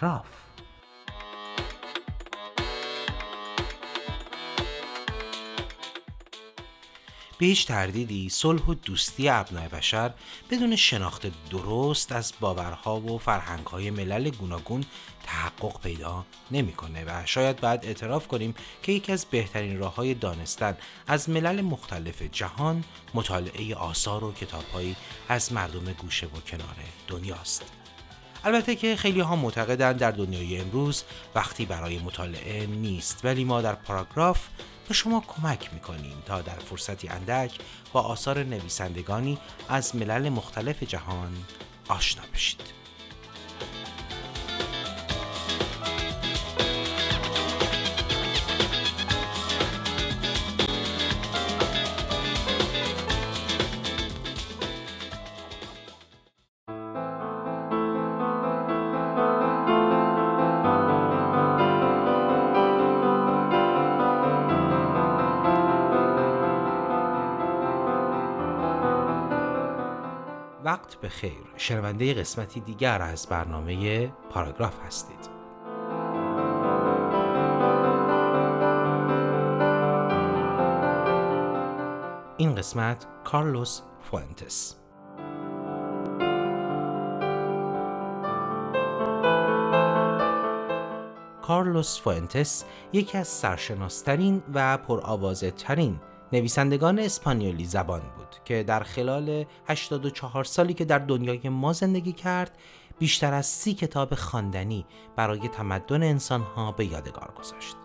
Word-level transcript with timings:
پاراگراف 0.00 0.26
به 7.38 7.46
هیچ 7.46 7.66
تردیدی 7.66 8.28
صلح 8.28 8.62
و 8.62 8.74
دوستی 8.74 9.28
ابناع 9.28 9.68
بشر 9.68 10.14
بدون 10.50 10.76
شناخت 10.76 11.50
درست 11.50 12.12
از 12.12 12.32
باورها 12.40 13.00
و 13.00 13.18
فرهنگهای 13.18 13.90
ملل 13.90 14.30
گوناگون 14.30 14.84
تحقق 15.22 15.80
پیدا 15.80 16.26
نمی‌کنه 16.50 17.04
و 17.04 17.26
شاید 17.26 17.60
باید 17.60 17.84
اعتراف 17.84 18.28
کنیم 18.28 18.54
که 18.82 18.92
یکی 18.92 19.12
از 19.12 19.24
بهترین 19.24 19.78
راه 19.78 19.94
های 19.94 20.14
دانستن 20.14 20.76
از 21.06 21.30
ملل 21.30 21.60
مختلف 21.60 22.22
جهان 22.22 22.84
مطالعه 23.14 23.74
آثار 23.74 24.24
و 24.24 24.32
کتابهایی 24.32 24.96
از 25.28 25.52
مردم 25.52 25.92
گوشه 25.92 26.26
و 26.26 26.40
کنار 26.40 26.76
دنیاست. 27.08 27.77
البته 28.48 28.74
که 28.74 28.96
خیلی 28.96 29.20
ها 29.20 29.36
معتقدند 29.36 29.98
در 29.98 30.10
دنیای 30.10 30.60
امروز 30.60 31.04
وقتی 31.34 31.66
برای 31.66 31.98
مطالعه 31.98 32.66
نیست 32.66 33.24
ولی 33.24 33.44
ما 33.44 33.62
در 33.62 33.74
پاراگراف 33.74 34.48
به 34.88 34.94
شما 34.94 35.24
کمک 35.28 35.74
می‌کنیم 35.74 36.22
تا 36.26 36.40
در 36.40 36.58
فرصتی 36.58 37.08
اندک 37.08 37.58
با 37.92 38.00
آثار 38.00 38.42
نویسندگانی 38.42 39.38
از 39.68 39.96
ملل 39.96 40.28
مختلف 40.28 40.82
جهان 40.82 41.36
آشنا 41.88 42.22
بشید. 42.34 42.87
وقت 70.68 70.94
به 70.94 71.08
خیر. 71.08 71.44
شنونده 71.56 72.14
قسمتی 72.14 72.60
دیگر 72.60 73.02
از 73.02 73.26
برنامه 73.26 74.06
پاراگراف 74.06 74.80
هستید. 74.86 75.28
این 82.36 82.54
قسمت 82.54 83.06
کارلوس 83.24 83.80
فوانتس 84.10 84.76
کارلوس 91.42 92.00
فوانتس 92.00 92.64
یکی 92.92 93.18
از 93.18 93.28
سرشناسترین 93.28 94.42
و 94.54 94.78
پرآوازه 94.78 95.50
ترین 95.50 96.00
نویسندگان 96.32 96.98
اسپانیولی 96.98 97.64
زبان 97.64 98.00
بود 98.00 98.36
که 98.44 98.62
در 98.62 98.80
خلال 98.80 99.44
84 99.66 100.44
سالی 100.44 100.74
که 100.74 100.84
در 100.84 100.98
دنیای 100.98 101.48
ما 101.48 101.72
زندگی 101.72 102.12
کرد 102.12 102.58
بیشتر 102.98 103.34
از 103.34 103.46
سی 103.46 103.74
کتاب 103.74 104.14
خواندنی 104.14 104.86
برای 105.16 105.48
تمدن 105.48 106.02
انسانها 106.02 106.72
به 106.72 106.84
یادگار 106.84 107.34
گذاشت. 107.38 107.76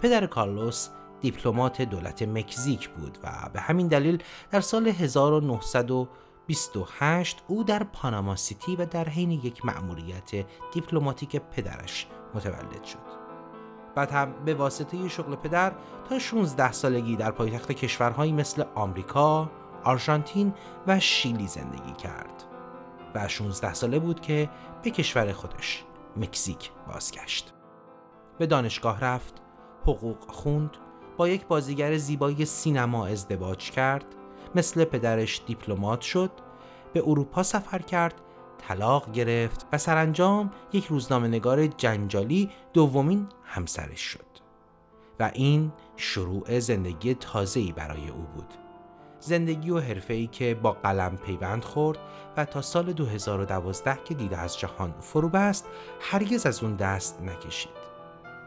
پدر 0.00 0.26
کارلوس 0.26 0.88
دیپلمات 1.20 1.82
دولت 1.82 2.22
مکزیک 2.22 2.88
بود 2.88 3.18
و 3.22 3.50
به 3.52 3.60
همین 3.60 3.88
دلیل 3.88 4.22
در 4.50 4.60
سال 4.60 4.88
1928 4.88 7.42
او 7.48 7.64
در 7.64 7.84
پاناما 7.84 8.36
سیتی 8.36 8.76
و 8.76 8.86
در 8.86 9.08
حین 9.08 9.30
یک 9.30 9.64
مأموریت 9.64 10.30
دیپلماتیک 10.72 11.36
پدرش 11.36 12.06
متولد 12.34 12.84
شد. 12.84 13.21
بعد 13.94 14.10
هم 14.10 14.32
به 14.44 14.54
واسطه 14.54 15.08
شغل 15.08 15.36
پدر 15.36 15.72
تا 16.08 16.18
16 16.18 16.72
سالگی 16.72 17.16
در 17.16 17.30
پایتخت 17.30 17.72
کشورهایی 17.72 18.32
مثل 18.32 18.64
آمریکا، 18.74 19.50
آرژانتین 19.84 20.54
و 20.86 21.00
شیلی 21.00 21.46
زندگی 21.46 21.92
کرد 21.92 22.44
و 23.14 23.28
16 23.28 23.74
ساله 23.74 23.98
بود 23.98 24.20
که 24.20 24.50
به 24.82 24.90
کشور 24.90 25.32
خودش 25.32 25.84
مکزیک 26.16 26.70
بازگشت. 26.88 27.52
به 28.38 28.46
دانشگاه 28.46 29.00
رفت، 29.00 29.42
حقوق 29.82 30.30
خوند، 30.30 30.70
با 31.16 31.28
یک 31.28 31.46
بازیگر 31.46 31.96
زیبای 31.96 32.44
سینما 32.44 33.06
ازدواج 33.06 33.70
کرد، 33.70 34.04
مثل 34.54 34.84
پدرش 34.84 35.42
دیپلمات 35.46 36.00
شد، 36.00 36.30
به 36.92 37.02
اروپا 37.06 37.42
سفر 37.42 37.78
کرد 37.78 38.20
طلاق 38.68 39.12
گرفت 39.12 39.66
و 39.72 39.78
سرانجام 39.78 40.50
یک 40.72 40.86
روزنامه 40.86 41.28
نگار 41.28 41.66
جنجالی 41.66 42.50
دومین 42.72 43.26
همسرش 43.44 44.00
شد. 44.00 44.32
و 45.20 45.30
این 45.34 45.72
شروع 45.96 46.58
زندگی 46.58 47.14
تازه‌ای 47.14 47.72
برای 47.72 48.08
او 48.08 48.26
بود. 48.34 48.54
زندگی 49.20 49.70
و 49.70 49.80
حرفه‌ای 49.80 50.26
که 50.26 50.54
با 50.54 50.72
قلم 50.72 51.16
پیوند 51.16 51.64
خورد 51.64 51.98
و 52.36 52.44
تا 52.44 52.62
سال 52.62 52.92
2012 52.92 53.98
که 54.04 54.14
دیده 54.14 54.38
از 54.38 54.58
جهان 54.58 54.94
فرو 55.00 55.28
بست 55.28 55.66
هرگز 56.00 56.46
از 56.46 56.62
اون 56.62 56.76
دست 56.76 57.22
نکشید. 57.22 57.82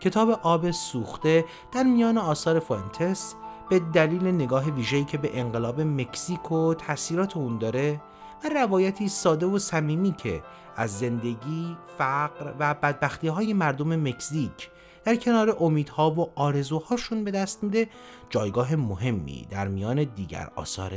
کتاب 0.00 0.30
آب 0.42 0.70
سوخته 0.70 1.44
در 1.72 1.82
میان 1.82 2.18
آثار 2.18 2.58
فوانتس 2.58 3.34
به 3.70 3.78
دلیل 3.78 4.26
نگاه 4.26 4.70
ویژه‌ای 4.70 5.04
که 5.04 5.18
به 5.18 5.38
انقلاب 5.40 5.80
مکزیک 5.80 6.52
و 6.52 6.74
تاثیرات 6.74 7.36
اون 7.36 7.58
داره 7.58 8.00
و 8.44 8.48
روایتی 8.48 9.08
ساده 9.08 9.46
و 9.46 9.58
صمیمی 9.58 10.12
که 10.12 10.42
از 10.76 10.98
زندگی، 10.98 11.76
فقر 11.98 12.54
و 12.58 12.74
بدبختی 12.74 13.28
های 13.28 13.52
مردم 13.52 14.08
مکزیک 14.08 14.70
در 15.04 15.16
کنار 15.16 15.56
امیدها 15.60 16.10
و 16.10 16.30
آرزوهاشون 16.34 17.24
به 17.24 17.30
دست 17.30 17.64
میده 17.64 17.88
جایگاه 18.30 18.76
مهمی 18.76 19.46
در 19.50 19.68
میان 19.68 20.04
دیگر 20.04 20.50
آثار 20.56 20.92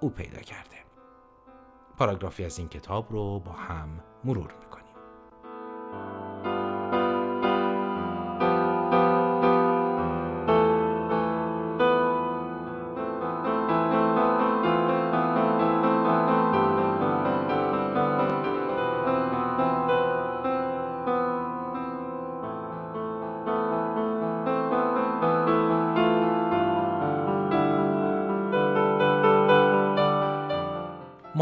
او 0.00 0.10
پیدا 0.10 0.40
کرده. 0.40 0.76
پاراگرافی 1.98 2.44
از 2.44 2.58
این 2.58 2.68
کتاب 2.68 3.12
رو 3.12 3.38
با 3.38 3.52
هم 3.52 3.88
مرور 4.24 4.54
می‌کنیم. 4.60 4.81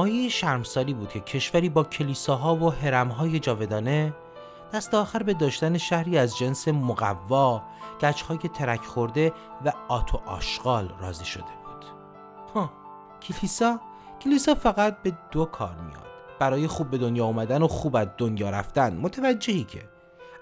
مایه 0.00 0.28
شرمساری 0.28 0.94
بود 0.94 1.08
که 1.08 1.20
کشوری 1.20 1.68
با 1.68 1.84
کلیساها 1.84 2.56
و 2.56 2.72
حرمهای 2.72 3.38
جاودانه 3.38 4.14
دست 4.72 4.94
آخر 4.94 5.22
به 5.22 5.34
داشتن 5.34 5.78
شهری 5.78 6.18
از 6.18 6.38
جنس 6.38 6.68
مقوا، 6.68 7.62
گچهای 8.00 8.38
ترک 8.38 8.80
خورده 8.80 9.32
و 9.64 9.72
آت 9.88 10.14
آشغال 10.14 10.92
راضی 11.00 11.24
شده 11.24 11.42
بود. 11.42 11.84
ها، 12.54 12.70
کلیسا؟ 13.22 13.80
کلیسا 14.20 14.54
فقط 14.54 15.02
به 15.02 15.12
دو 15.30 15.44
کار 15.44 15.74
میاد. 15.86 16.06
برای 16.38 16.66
خوب 16.66 16.90
به 16.90 16.98
دنیا 16.98 17.26
آمدن 17.26 17.62
و 17.62 17.68
خوب 17.68 17.96
از 17.96 18.08
دنیا 18.18 18.50
رفتن 18.50 18.96
متوجهی 18.96 19.64
که 19.64 19.88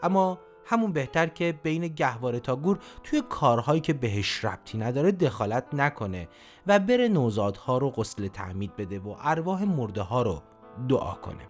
اما 0.02 0.38
همون 0.70 0.92
بهتر 0.92 1.26
که 1.26 1.60
بین 1.62 1.88
گهواره 1.88 2.40
تا 2.40 2.56
گور 2.56 2.78
توی 3.04 3.22
کارهایی 3.28 3.80
که 3.80 3.92
بهش 3.92 4.44
ربطی 4.44 4.78
نداره 4.78 5.12
دخالت 5.12 5.64
نکنه 5.72 6.28
و 6.66 6.78
بره 6.78 7.08
نوزادها 7.08 7.78
رو 7.78 7.90
غسل 7.90 8.28
تعمید 8.28 8.76
بده 8.76 8.98
و 8.98 9.14
ارواح 9.22 9.64
مرده 9.64 10.02
ها 10.02 10.22
رو 10.22 10.42
دعا 10.88 11.14
کنه. 11.14 11.46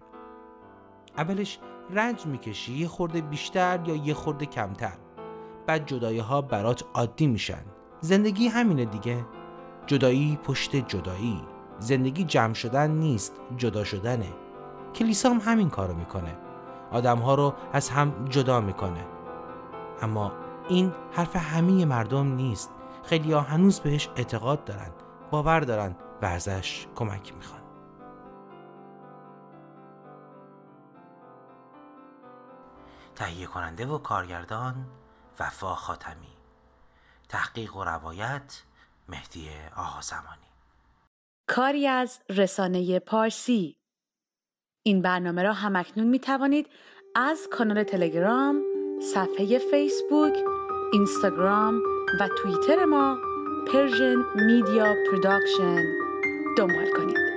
اولش 1.17 1.59
رنج 1.89 2.25
می‌کشی 2.25 2.73
یه 2.73 2.87
خورده 2.87 3.21
بیشتر 3.21 3.79
یا 3.85 3.95
یه 3.95 4.13
خورده 4.13 4.45
کمتر. 4.45 4.97
بعد 5.67 5.85
جدایی 5.85 6.19
ها 6.19 6.41
برات 6.41 6.83
عادی 6.93 7.27
میشن. 7.27 7.63
زندگی 8.01 8.47
همینه 8.47 8.85
دیگه. 8.85 9.25
جدایی 9.87 10.39
پشت 10.43 10.75
جدایی. 10.75 11.41
زندگی 11.79 12.23
جمع 12.23 12.53
شدن 12.53 12.91
نیست 12.91 13.33
جدا 13.57 13.83
شدنه. 13.83 14.29
کلیسا 14.95 15.29
هم 15.29 15.39
همین 15.43 15.69
کارو 15.69 15.95
می‌کنه. 15.95 16.37
آدمها 16.91 17.35
رو 17.35 17.53
از 17.73 17.89
هم 17.89 18.25
جدا 18.29 18.61
می‌کنه. 18.61 19.05
اما 20.01 20.31
این 20.69 20.93
حرف 21.11 21.35
همه 21.35 21.85
مردم 21.85 22.27
نیست. 22.35 22.71
خیلی 23.03 23.31
ها 23.31 23.41
هنوز 23.41 23.79
بهش 23.79 24.09
اعتقاد 24.15 24.65
دارن 24.65 24.91
باور 25.31 25.59
دارن 25.59 25.95
و 26.21 26.25
ازش 26.25 26.87
کمک 26.95 27.33
می‌خوان. 27.35 27.61
تهیه 33.15 33.47
کننده 33.47 33.85
و 33.85 33.97
کارگردان 33.97 34.85
وفا 35.39 35.75
خاتمی. 35.75 36.33
تحقیق 37.29 37.75
و 37.75 37.83
روایت 37.83 38.63
مهدی 39.09 39.49
آها 39.75 40.01
زمانی. 40.01 40.49
کاری 41.47 41.87
از 41.87 42.19
رسانه 42.29 42.99
پارسی. 42.99 43.77
این 44.83 45.01
برنامه 45.01 45.43
را 45.43 45.53
همکنون 45.53 46.07
می 46.07 46.19
توانید 46.19 46.69
از 47.15 47.47
کانال 47.51 47.83
تلگرام، 47.83 48.63
صفحه 49.01 49.57
فیسبوک، 49.57 50.33
اینستاگرام 50.93 51.83
و 52.19 52.27
توییتر 52.37 52.85
ما 52.85 53.17
Persian 53.73 54.25
Media 54.35 54.95
Production 55.11 55.83
دنبال 56.57 56.91
کنید. 56.97 57.28